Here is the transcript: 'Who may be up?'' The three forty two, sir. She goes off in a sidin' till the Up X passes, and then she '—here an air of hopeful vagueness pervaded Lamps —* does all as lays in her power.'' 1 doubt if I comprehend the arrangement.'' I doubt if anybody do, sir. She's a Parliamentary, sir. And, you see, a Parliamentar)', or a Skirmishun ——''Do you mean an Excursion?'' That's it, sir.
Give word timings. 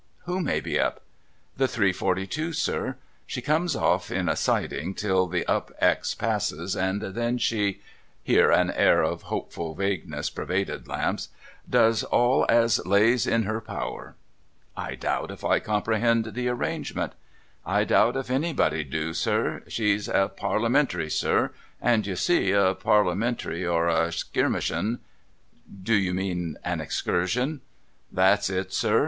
'Who 0.25 0.39
may 0.41 0.61
be 0.61 0.79
up?'' 0.79 1.03
The 1.57 1.67
three 1.67 1.93
forty 1.93 2.25
two, 2.25 2.53
sir. 2.53 2.97
She 3.27 3.39
goes 3.39 3.75
off 3.75 4.09
in 4.09 4.29
a 4.29 4.35
sidin' 4.35 4.95
till 4.95 5.27
the 5.27 5.45
Up 5.45 5.71
X 5.77 6.15
passes, 6.15 6.75
and 6.75 7.03
then 7.03 7.37
she 7.37 7.81
'—here 8.31 8.49
an 8.49 8.71
air 8.71 9.03
of 9.03 9.21
hopeful 9.29 9.75
vagueness 9.75 10.31
pervaded 10.31 10.87
Lamps 10.87 11.29
—* 11.61 11.69
does 11.77 12.03
all 12.03 12.47
as 12.49 12.83
lays 12.83 13.27
in 13.27 13.43
her 13.43 13.61
power.'' 13.61 14.15
1 14.73 14.97
doubt 15.01 15.29
if 15.29 15.45
I 15.45 15.59
comprehend 15.59 16.33
the 16.33 16.47
arrangement.'' 16.49 17.13
I 17.77 17.83
doubt 17.83 18.17
if 18.17 18.31
anybody 18.31 18.83
do, 18.83 19.13
sir. 19.13 19.61
She's 19.67 20.07
a 20.07 20.29
Parliamentary, 20.29 21.11
sir. 21.11 21.51
And, 21.79 22.07
you 22.07 22.15
see, 22.15 22.53
a 22.53 22.73
Parliamentar)', 22.73 23.69
or 23.71 23.87
a 23.87 24.07
Skirmishun 24.11 24.97
——''Do 25.83 25.93
you 25.93 26.15
mean 26.15 26.57
an 26.65 26.81
Excursion?'' 26.81 27.61
That's 28.11 28.49
it, 28.49 28.73
sir. 28.73 28.99